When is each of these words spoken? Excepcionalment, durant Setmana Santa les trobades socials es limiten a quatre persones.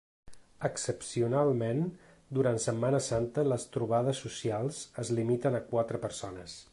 Excepcionalment, 0.69 1.81
durant 2.39 2.57
Setmana 2.63 3.03
Santa 3.09 3.45
les 3.53 3.67
trobades 3.77 4.23
socials 4.27 4.83
es 5.05 5.13
limiten 5.21 5.59
a 5.61 5.65
quatre 5.75 6.05
persones. 6.07 6.61